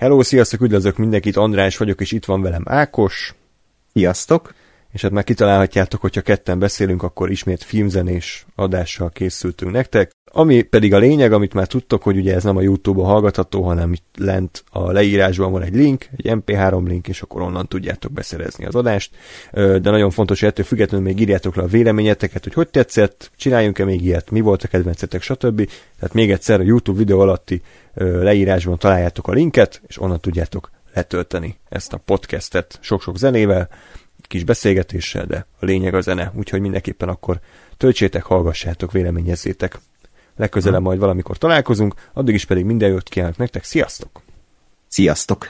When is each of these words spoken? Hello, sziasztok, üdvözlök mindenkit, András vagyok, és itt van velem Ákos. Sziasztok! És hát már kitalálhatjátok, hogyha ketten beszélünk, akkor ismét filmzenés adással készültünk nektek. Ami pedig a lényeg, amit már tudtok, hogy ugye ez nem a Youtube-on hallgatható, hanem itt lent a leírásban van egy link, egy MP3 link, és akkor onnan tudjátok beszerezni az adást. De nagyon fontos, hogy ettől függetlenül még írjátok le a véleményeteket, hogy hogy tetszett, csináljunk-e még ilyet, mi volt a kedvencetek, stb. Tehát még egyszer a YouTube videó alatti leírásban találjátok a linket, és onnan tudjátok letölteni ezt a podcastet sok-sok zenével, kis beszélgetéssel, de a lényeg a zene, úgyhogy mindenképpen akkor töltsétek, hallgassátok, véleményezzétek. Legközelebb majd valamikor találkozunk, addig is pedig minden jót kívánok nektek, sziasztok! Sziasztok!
Hello, 0.00 0.22
sziasztok, 0.22 0.60
üdvözlök 0.60 0.96
mindenkit, 0.96 1.36
András 1.36 1.76
vagyok, 1.76 2.00
és 2.00 2.12
itt 2.12 2.24
van 2.24 2.42
velem 2.42 2.62
Ákos. 2.66 3.34
Sziasztok! 3.92 4.54
És 4.92 5.02
hát 5.02 5.10
már 5.10 5.24
kitalálhatjátok, 5.24 6.00
hogyha 6.00 6.20
ketten 6.20 6.58
beszélünk, 6.58 7.02
akkor 7.02 7.30
ismét 7.30 7.62
filmzenés 7.62 8.46
adással 8.54 9.10
készültünk 9.10 9.72
nektek. 9.72 10.10
Ami 10.32 10.62
pedig 10.62 10.94
a 10.94 10.98
lényeg, 10.98 11.32
amit 11.32 11.54
már 11.54 11.66
tudtok, 11.66 12.02
hogy 12.02 12.16
ugye 12.16 12.34
ez 12.34 12.44
nem 12.44 12.56
a 12.56 12.60
Youtube-on 12.60 13.06
hallgatható, 13.06 13.62
hanem 13.62 13.92
itt 13.92 14.14
lent 14.18 14.64
a 14.70 14.92
leírásban 14.92 15.52
van 15.52 15.62
egy 15.62 15.74
link, 15.74 16.08
egy 16.16 16.32
MP3 16.44 16.86
link, 16.86 17.08
és 17.08 17.22
akkor 17.22 17.42
onnan 17.42 17.66
tudjátok 17.66 18.12
beszerezni 18.12 18.64
az 18.64 18.74
adást. 18.74 19.16
De 19.52 19.90
nagyon 19.90 20.10
fontos, 20.10 20.40
hogy 20.40 20.48
ettől 20.48 20.64
függetlenül 20.64 21.06
még 21.06 21.20
írjátok 21.20 21.54
le 21.54 21.62
a 21.62 21.66
véleményeteket, 21.66 22.44
hogy 22.44 22.54
hogy 22.54 22.68
tetszett, 22.68 23.30
csináljunk-e 23.36 23.84
még 23.84 24.04
ilyet, 24.04 24.30
mi 24.30 24.40
volt 24.40 24.62
a 24.62 24.68
kedvencetek, 24.68 25.22
stb. 25.22 25.70
Tehát 25.98 26.14
még 26.14 26.30
egyszer 26.30 26.60
a 26.60 26.64
YouTube 26.64 26.98
videó 26.98 27.20
alatti 27.20 27.62
leírásban 27.94 28.78
találjátok 28.78 29.28
a 29.28 29.32
linket, 29.32 29.82
és 29.86 30.00
onnan 30.00 30.20
tudjátok 30.20 30.70
letölteni 30.94 31.58
ezt 31.68 31.92
a 31.92 31.96
podcastet 31.96 32.78
sok-sok 32.80 33.18
zenével, 33.18 33.68
kis 34.30 34.44
beszélgetéssel, 34.44 35.26
de 35.26 35.46
a 35.60 35.64
lényeg 35.64 35.94
a 35.94 36.00
zene, 36.00 36.32
úgyhogy 36.34 36.60
mindenképpen 36.60 37.08
akkor 37.08 37.40
töltsétek, 37.76 38.22
hallgassátok, 38.22 38.92
véleményezzétek. 38.92 39.78
Legközelebb 40.36 40.82
majd 40.82 40.98
valamikor 40.98 41.38
találkozunk, 41.38 41.94
addig 42.12 42.34
is 42.34 42.44
pedig 42.44 42.64
minden 42.64 42.90
jót 42.90 43.08
kívánok 43.08 43.36
nektek, 43.36 43.64
sziasztok! 43.64 44.22
Sziasztok! 44.88 45.48